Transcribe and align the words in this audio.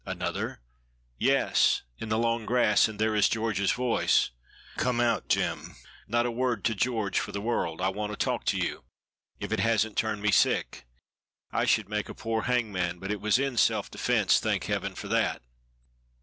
"Another?" 0.03 0.61
"Yes, 1.19 1.83
in 1.99 2.09
the 2.09 2.17
long 2.17 2.47
grass! 2.47 2.87
and 2.87 2.97
there 2.97 3.13
is 3.15 3.29
George's 3.29 3.71
voice." 3.73 4.31
"Come 4.77 4.99
out, 4.99 5.27
Jem. 5.29 5.75
Not 6.07 6.25
a 6.25 6.31
word 6.31 6.63
to 6.63 6.73
George 6.73 7.19
for 7.19 7.31
the 7.31 7.39
world. 7.39 7.81
I 7.81 7.89
want 7.89 8.11
to 8.11 8.17
talk 8.17 8.43
to 8.45 8.57
you. 8.57 8.83
If 9.39 9.51
it 9.51 9.59
hasn't 9.59 9.97
turned 9.97 10.23
me 10.23 10.31
sick! 10.31 10.87
I 11.51 11.65
should 11.65 11.87
make 11.87 12.09
a 12.09 12.15
poor 12.15 12.41
hangman. 12.41 12.97
But 12.97 13.11
it 13.11 13.21
was 13.21 13.37
in 13.37 13.57
self 13.57 13.91
defense, 13.91 14.39
thank 14.39 14.63
Heaven 14.63 14.95
for 14.95 15.07
that!" 15.07 15.43